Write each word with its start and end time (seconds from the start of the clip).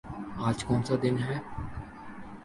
آج 0.47 0.57
کونسا 0.63 0.95
دن 1.03 1.15
ہے؟ 1.17 1.37